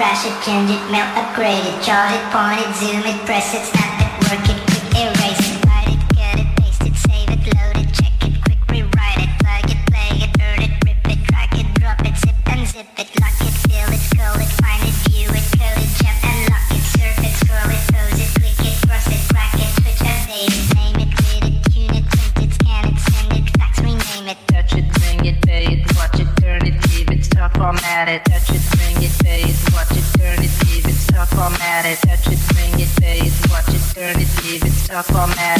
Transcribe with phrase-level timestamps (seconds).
[0.00, 3.66] crash it, change it, melt, upgrade it, charge it, point it, zoom it, press it,
[3.66, 4.69] snap it, work it,
[35.02, 35.59] from it.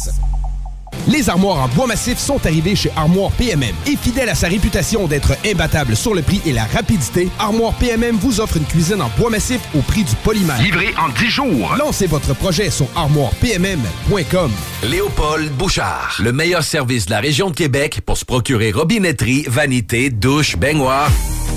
[1.11, 3.75] Les armoires en bois massif sont arrivées chez Armoire PMM.
[3.85, 8.15] Et fidèle à sa réputation d'être imbattable sur le prix et la rapidité, Armoire PMM
[8.15, 10.61] vous offre une cuisine en bois massif au prix du polymère.
[10.61, 11.75] Livré en 10 jours.
[11.77, 14.51] Lancez votre projet sur armoirepmm.com.
[14.83, 20.11] Léopold Bouchard, le meilleur service de la région de Québec pour se procurer robinetterie, vanité,
[20.11, 21.11] douche, baignoire.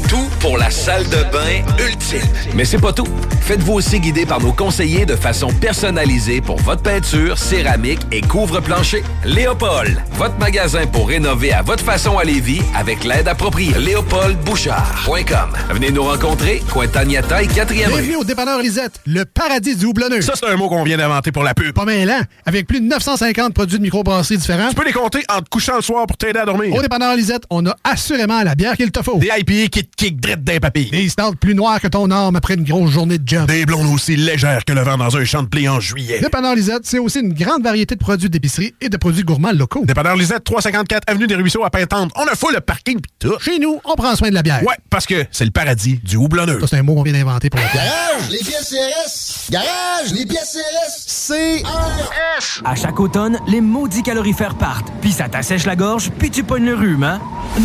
[0.09, 2.29] Tout pour la salle de bain ultime.
[2.55, 3.07] Mais c'est pas tout.
[3.45, 9.05] Faites-vous aussi guider par nos conseillers de façon personnalisée pour votre peinture, céramique et couvre-plancher.
[9.27, 13.75] Léopold, votre magasin pour rénover à votre façon à Lévis avec l'aide appropriée.
[13.79, 15.51] LéopoldBouchard.com.
[15.75, 17.75] Venez nous rencontrer, Cointagnata et 4e rue.
[17.75, 20.23] Bienvenue au dépanneur Lisette, le paradis du houblonneux.
[20.23, 21.75] Ça, c'est un mot qu'on vient d'inventer pour la pub.
[21.75, 22.27] Pas mal?
[22.47, 24.71] Avec plus de 950 produits de microbrasserie différents.
[24.71, 26.75] Tu peux les compter en te couchant le soir pour t'aider à dormir.
[26.75, 29.19] Au dépanneur Lisette, on a assurément la bière qu'il te faut.
[29.19, 30.89] Des IPA qui te kick drette d'un papier.
[30.91, 34.17] Des stouts plus noirs que ton arme après une grosse journée de Des blondes aussi
[34.17, 36.21] légères que le vent dans un champ de blé en juillet.
[36.21, 39.85] Dépanneur Lisette, c'est aussi une grande variété de produits d'épicerie et de produits gourmands locaux.
[39.85, 42.13] Dépanneur Lisette, 354 Avenue des Ruisseaux à Pintante.
[42.17, 43.39] On a fou le parking pis tout.
[43.41, 44.63] Chez nous, on prend soin de la bière.
[44.63, 46.61] Ouais, parce que c'est le paradis du houblonneux.
[46.61, 47.85] Ça, c'est un mot qu'on vient d'inventer pour la bière.
[47.85, 49.51] Garage, les pièces CRS.
[49.51, 51.29] Garage, les pièces CRS.
[51.63, 52.63] CRS.
[52.65, 56.67] À chaque automne, les maudits calorifères partent, puis ça t'assèche la gorge, puis tu pognes
[56.67, 57.21] le rhume, hein?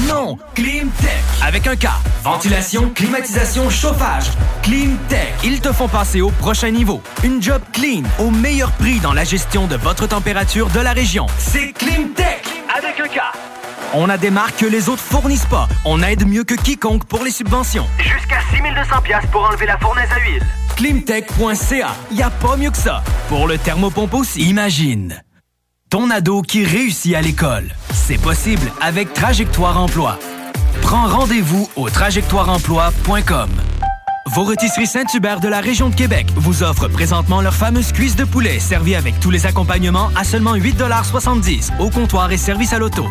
[0.08, 0.38] Non!
[0.56, 1.10] Climtech!
[1.42, 1.88] Avec un K.
[2.24, 4.26] Ventilation, climatisation, chauffage.
[4.64, 5.34] Climtech.
[5.60, 7.02] Ils te font passer au prochain niveau.
[7.22, 11.26] Une job clean, au meilleur prix dans la gestion de votre température de la région.
[11.38, 12.46] C'est Climtech!
[12.78, 13.20] Avec un K.
[13.94, 15.68] On a des marques que les autres fournissent pas.
[15.84, 17.86] On aide mieux que quiconque pour les subventions.
[17.98, 20.46] Jusqu'à 6200 pièces pour enlever la fournaise à huile.
[20.78, 21.90] Climtech.ca.
[22.14, 23.04] Y a pas mieux que ça.
[23.28, 24.44] Pour le thermopompe aussi.
[24.44, 25.22] Imagine.
[25.90, 27.68] Ton ado qui réussit à l'école.
[27.92, 30.20] C'est possible avec Trajectoire Emploi.
[30.84, 33.50] Prends rendez-vous au trajectoireemploi.com.
[34.34, 38.26] Vos rôtisseries Saint-Hubert de la région de Québec vous offrent présentement leur fameuse cuisse de
[38.26, 43.08] poulet servie avec tous les accompagnements à seulement 8,70 au comptoir et service à l'auto.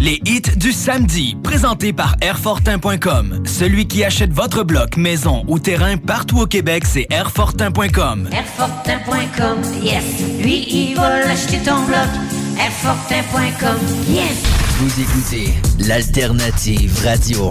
[0.00, 3.44] Les hits du samedi, présentés par Airfortin.com.
[3.46, 8.28] Celui qui achète votre bloc, maison ou terrain partout au Québec, c'est Airfortin.com.
[8.32, 10.04] Airfortin.com, yes.
[10.42, 12.08] Lui, il va l'acheter ton bloc.
[12.58, 13.78] Airfortin.com,
[14.08, 14.42] yes.
[14.78, 17.50] Vous écoutez l'alternative radio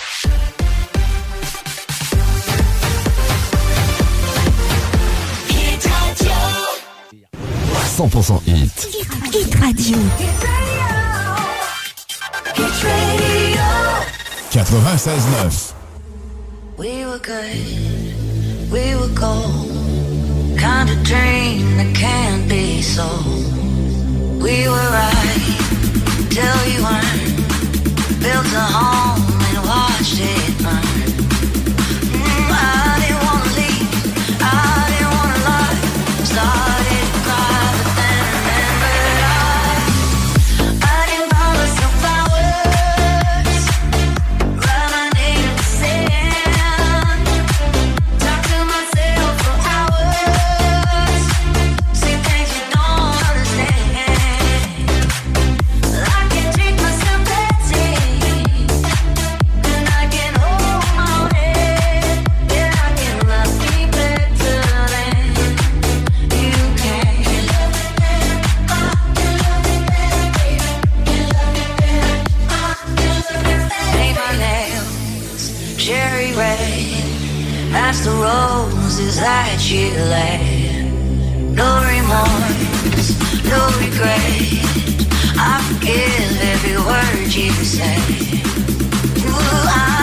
[7.97, 8.71] 100% hit.
[9.33, 9.97] Hit Radio.
[14.51, 15.73] 96.9.
[16.77, 19.69] We were good, we were gold.
[20.57, 23.25] Kind of dream that can't be sold.
[24.41, 25.57] We were right
[26.29, 27.35] till you weren't.
[28.21, 30.40] Built a home and watched it
[79.21, 80.89] that you laid.
[81.53, 83.13] No remorse,
[83.45, 84.17] no regret.
[85.37, 88.01] I forgive every word you say.
[89.27, 90.00] Ooh, I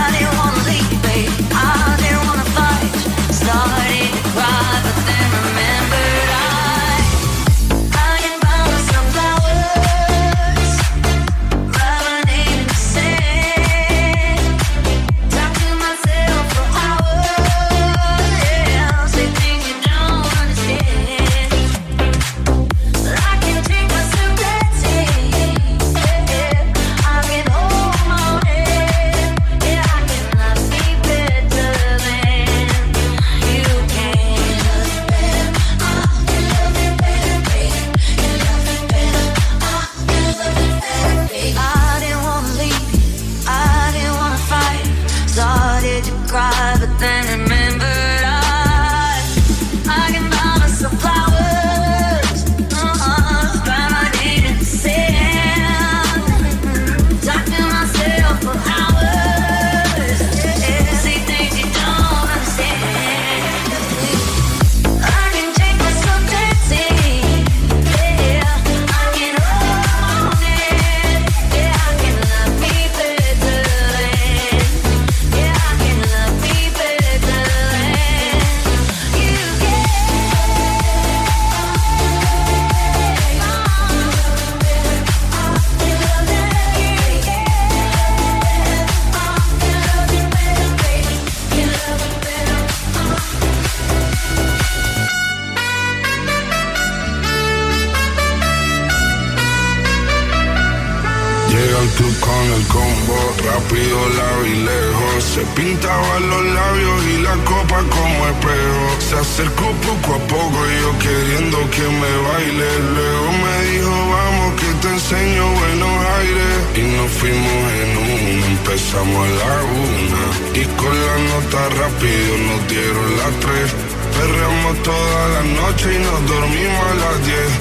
[109.88, 112.68] poco a poco yo queriendo que me baile.
[112.94, 116.54] Luego me dijo, vamos que te enseño buenos aires.
[116.80, 119.54] Y nos fuimos en una, empezamos a la
[119.88, 120.24] una.
[120.60, 123.68] Y con la nota rápido nos dieron las tres.
[124.16, 127.52] Perreamos toda la noche y nos dormimos a las diez.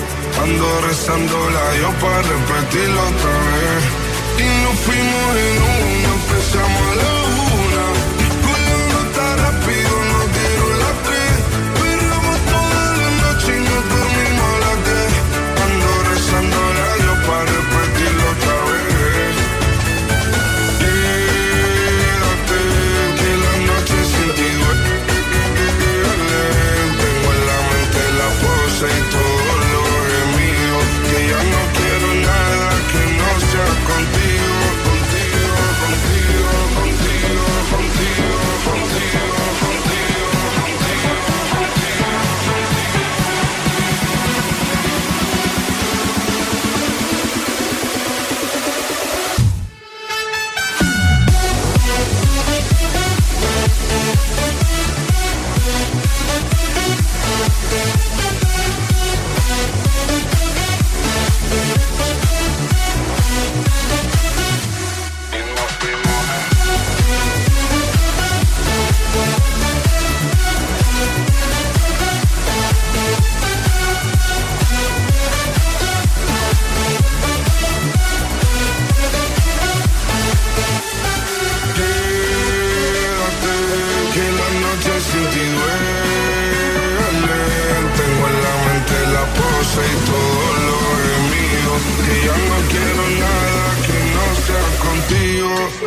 [0.44, 3.84] Ando rezando la yo para repetirlo otra vez.
[4.44, 7.27] Y nos fuimos en una, empezamos a la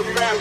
[0.02, 0.39] Instagram.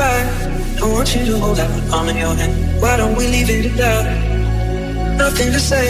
[0.00, 0.26] back.
[0.82, 2.54] I want you to hold out my palm in your hand.
[2.82, 4.04] Why don't we leave it at that?
[5.24, 5.86] Nothing to say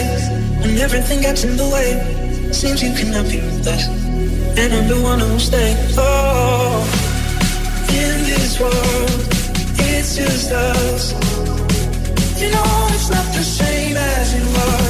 [0.60, 1.90] when everything gets in the way.
[2.60, 3.84] Seems you cannot be with us,
[4.60, 5.70] and I'm the one who'll stay.
[5.96, 6.82] Oh,
[8.02, 9.20] in this world,
[9.90, 11.02] it's just us.
[12.40, 14.89] You know it's not the same as it was.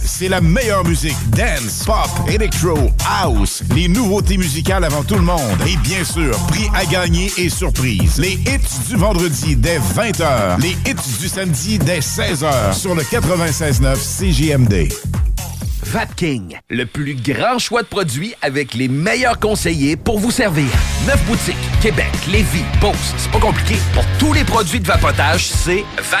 [0.21, 1.17] c'est la meilleure musique.
[1.31, 2.77] Dance, pop, electro,
[3.09, 3.63] house.
[3.73, 5.57] Les nouveautés musicales avant tout le monde.
[5.65, 8.19] Et bien sûr, prix à gagner et surprise.
[8.19, 10.61] Les hits du vendredi dès 20h.
[10.61, 14.93] Les hits du samedi dès 16h sur le 96.9 CJMD.
[15.87, 20.67] Vapking, le plus grand choix de produits avec les meilleurs conseillers pour vous servir.
[21.07, 23.15] Neuf boutiques, Québec, Lévis, Beauce.
[23.17, 23.75] C'est pas compliqué.
[23.95, 26.20] Pour tous les produits de vapotage, c'est Vapking.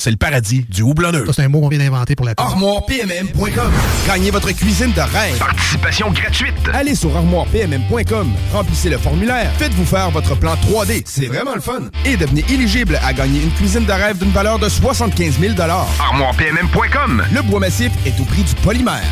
[0.00, 1.26] c'est le paradis du houblonneux.
[1.26, 2.32] Ça, c'est un mot qu'on vient d'inventer pour la.
[2.36, 3.72] ArmoirePMM.com.
[4.06, 5.38] Gagnez votre cuisine de rêve.
[5.38, 6.54] Participation gratuite.
[6.72, 11.82] Allez sur armoirepmm.com, remplissez le formulaire, faites-vous faire votre plan 3D, c'est vraiment le fun.
[12.06, 17.22] Et devenez éligible à gagner une cuisine de rêve d'une valeur de 75 000 ArmoirePMM.com.
[17.34, 19.04] Le bois massif est au prix du polymère.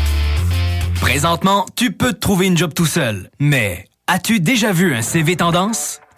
[1.01, 3.29] Présentement, tu peux te trouver une job tout seul.
[3.39, 5.99] Mais as-tu déjà vu un CV tendance?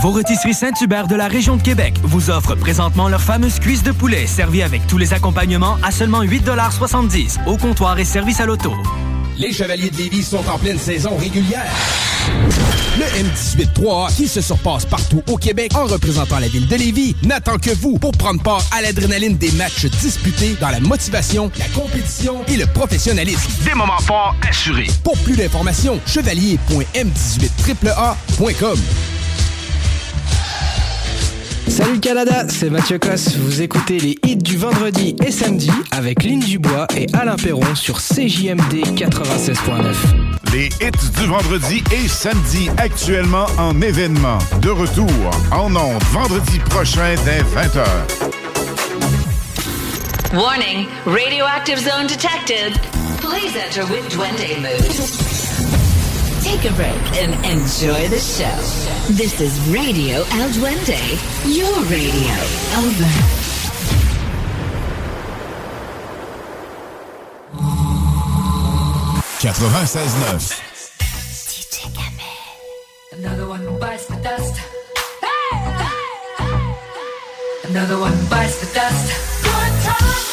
[0.00, 3.90] Vos rôtisseries Saint-Hubert de la région de Québec vous offrent présentement leur fameuse cuisse de
[3.90, 8.72] poulet servie avec tous les accompagnements à seulement 8,70 au comptoir et service à l'auto.
[9.38, 11.66] Les Chevaliers de Lévis sont en pleine saison régulière.
[12.96, 17.58] Le M18-3A, qui se surpasse partout au Québec en représentant la ville de Lévis, n'attend
[17.58, 22.44] que vous pour prendre part à l'adrénaline des matchs disputés dans la motivation, la compétition
[22.46, 23.50] et le professionnalisme.
[23.64, 24.86] Des moments forts assurés.
[25.02, 28.78] Pour plus d'informations, chevalier.m18AAA.com.
[31.68, 33.36] Salut le Canada, c'est Mathieu Cosse.
[33.36, 37.98] Vous écoutez les hits du vendredi et samedi avec Lynn Dubois et Alain Perron sur
[37.98, 39.94] CJMD 96.9.
[40.52, 44.38] Les hits du vendredi et samedi actuellement en événement.
[44.62, 45.10] De retour
[45.52, 47.84] en ondes vendredi prochain dès 20h.
[50.34, 52.72] Warning, radioactive zone detected.
[53.20, 55.47] Please enter with Duende mode.
[56.48, 58.56] Take a break and enjoy the show.
[59.12, 60.96] This is Radio El Duende,
[61.44, 62.36] your radio.
[62.80, 63.10] Over.
[73.12, 74.54] Another one bites the dust.
[77.68, 79.44] Another one bites the dust.
[79.44, 80.27] Good times.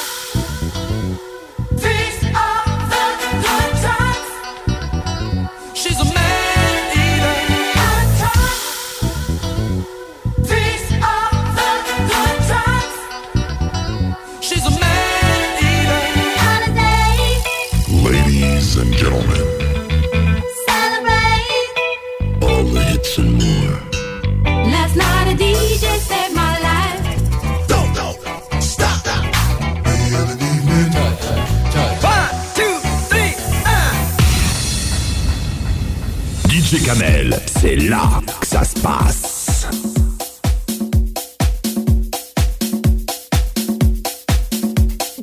[36.66, 38.09] DJ Kamel, c'est là
[38.41, 39.68] que ça se passe.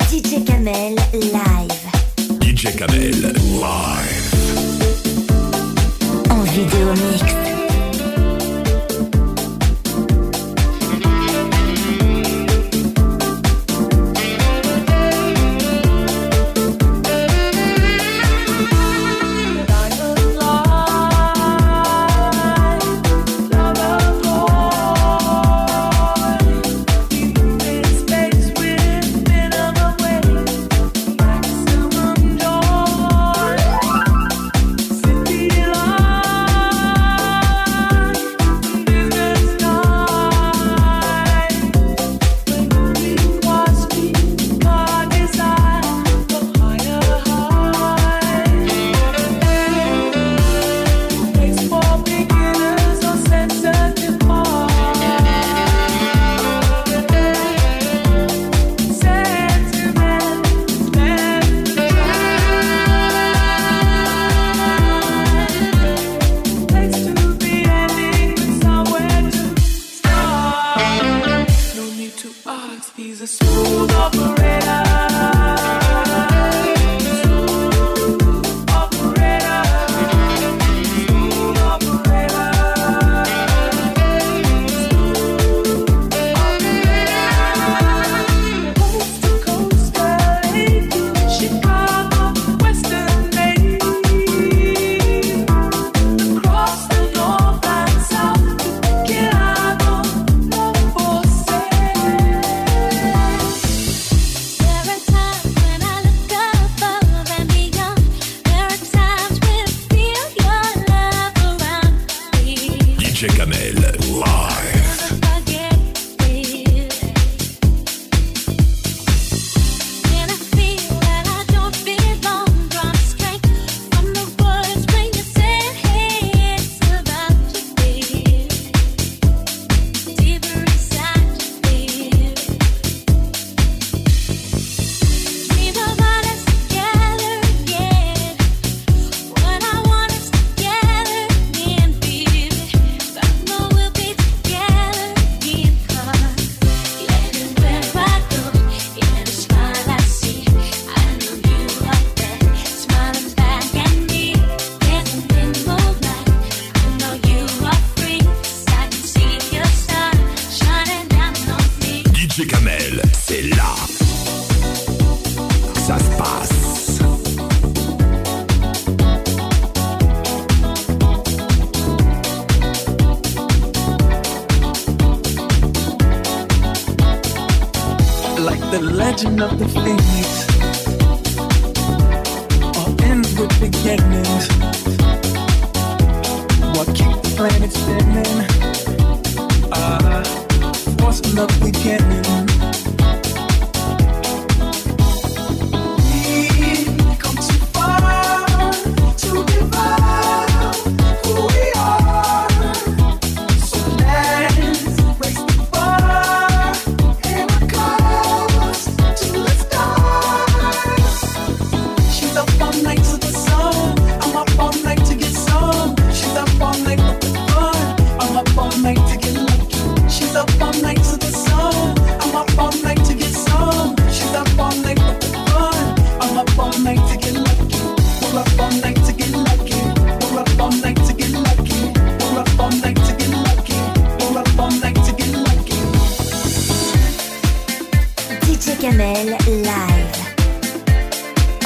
[0.09, 1.91] DJ Kamel live.
[2.41, 4.35] DJ Kamel, live.
[6.31, 7.62] En vidéo mix.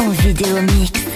[0.06, 1.15] En vidéo mix.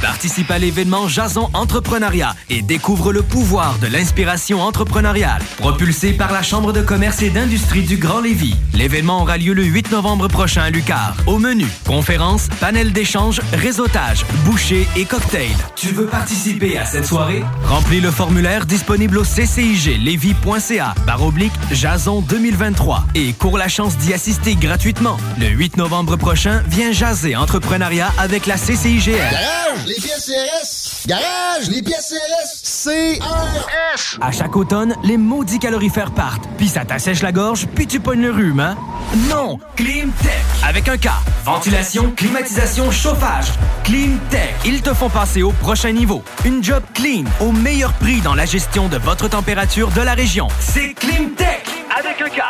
[0.00, 5.42] Participe à l'événement Jason Entrepreneuriat et découvre le pouvoir de l'inspiration entrepreneuriale.
[5.56, 8.54] Propulsé par la Chambre de commerce et d'industrie du Grand Lévis.
[8.74, 11.16] L'événement aura lieu le 8 novembre prochain à Lucar.
[11.26, 15.56] Au menu, conférences, panel d'échange, réseautage, bouchées et cocktails.
[15.80, 17.44] Tu veux participer à cette soirée?
[17.64, 24.12] Remplis le formulaire disponible au cciglevy.ca par oblique Jason 2023 et cours la chance d'y
[24.12, 25.18] assister gratuitement.
[25.38, 29.12] Le 8 novembre prochain, viens jaser entrepreneuriat avec la CCIGL.
[29.12, 31.06] Garage, les pièces CRS.
[31.06, 32.84] Garage, les pièces CRS.
[32.84, 34.18] CRS.
[34.20, 36.48] À chaque automne, les maudits calorifères partent.
[36.58, 38.76] Puis ça t'assèche la gorge, puis tu pognes le rhume, hein?
[39.16, 39.58] Non!
[39.76, 40.44] Climtech!
[40.62, 41.08] Avec un K.
[41.44, 43.46] Ventilation, climatisation, chauffage.
[43.84, 44.54] Climtech.
[44.66, 46.22] Ils te font passer au prochain niveau.
[46.44, 50.48] Une job clean, au meilleur prix dans la gestion de votre température de la région.
[50.60, 51.64] C'est Climtech!
[51.98, 52.42] Avec un K.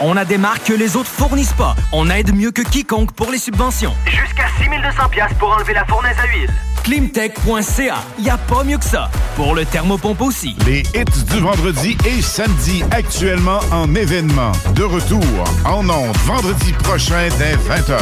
[0.00, 1.76] On a des marques que les autres fournissent pas.
[1.92, 3.94] On aide mieux que quiconque pour les subventions.
[4.06, 6.50] Jusqu'à 6200 pièces pour enlever la fournaise à huile.
[6.84, 8.04] Climtech.ca.
[8.18, 9.10] Y a pas mieux que ça.
[9.36, 10.54] Pour le thermopompe aussi.
[10.66, 14.52] Les hits du vendredi et samedi actuellement en événement.
[14.74, 15.24] De retour
[15.64, 17.98] en ondes vendredi prochain dès 20h.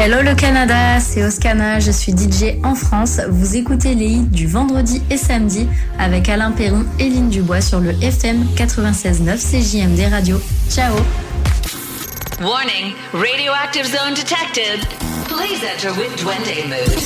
[0.00, 3.20] Hello le Canada, c'est Oscana, je suis DJ en France.
[3.30, 5.68] Vous écoutez les hits du vendredi et samedi
[5.98, 10.40] avec Alain Perron et Lynn Dubois sur le FM 96.9 CJMD Radio.
[10.68, 10.94] Ciao
[12.40, 15.07] Warning, radioactive zone detected.
[15.38, 16.98] Please enter with Duende mood.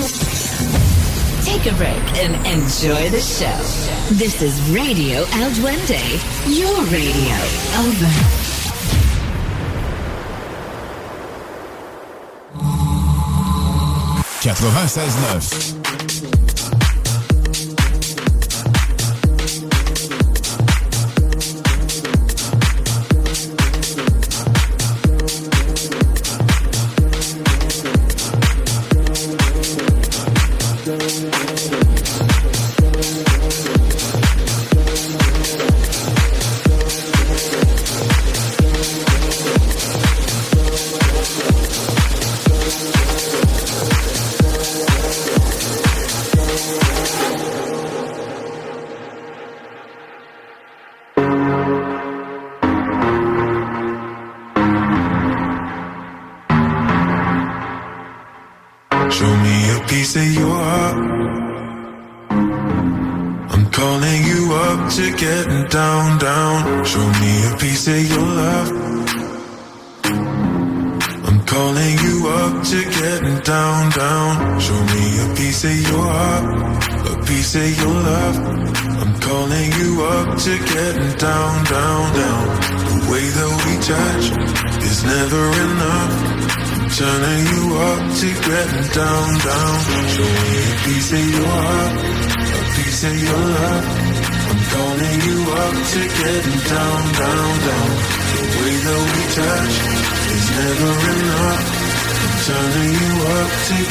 [1.44, 3.58] Take a break and enjoy the show.
[4.14, 6.00] This is Radio El Duende,
[6.48, 7.36] your radio.
[7.78, 8.32] Over.
[14.40, 15.81] 96.9.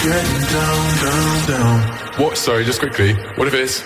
[0.04, 1.80] getting down, down, down.
[2.22, 2.38] What?
[2.38, 3.14] Sorry, just quickly.
[3.36, 3.84] What if it's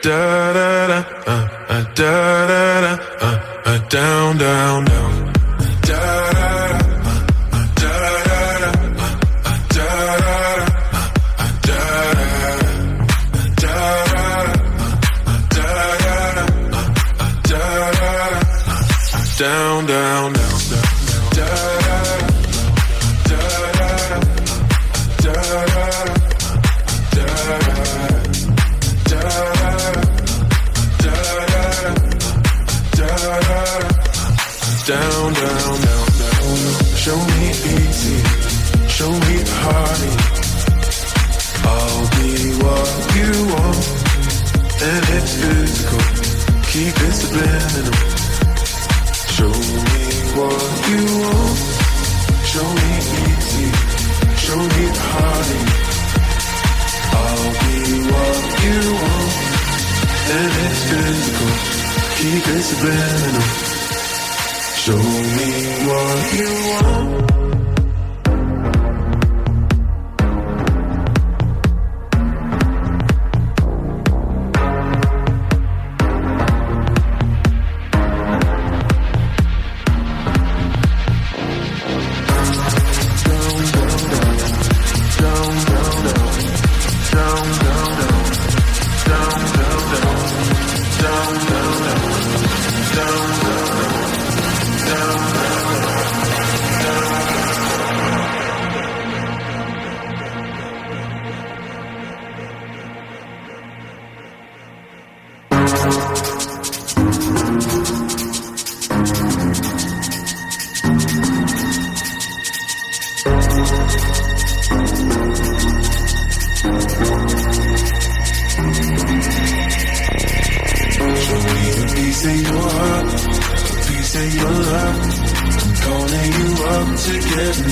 [0.00, 5.07] Da da da, uh, uh, da da da, uh, uh, down, down, down.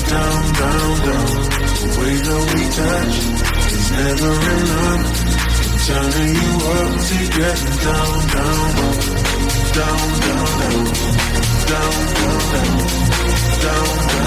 [0.09, 1.27] down, down, down.
[1.81, 3.15] The way that we touch
[3.75, 5.03] is never enough.
[5.67, 8.67] I'm turning you up to get down, down,
[9.77, 10.85] down, down, down, down,
[11.67, 12.77] down, down, down.
[13.61, 14.26] down, down.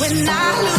[0.00, 0.73] when I lose.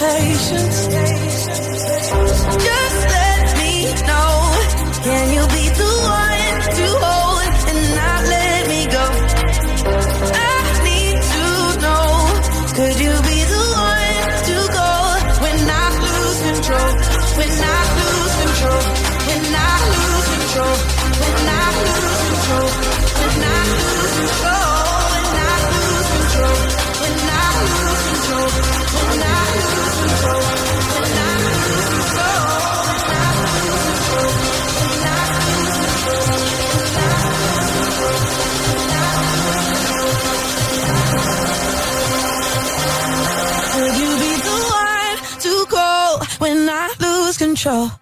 [0.00, 0.89] patience.
[47.62, 47.99] control.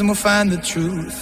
[0.00, 1.21] And we'll find the truth.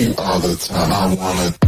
[0.00, 0.92] You all the time.
[0.92, 1.67] I wanna.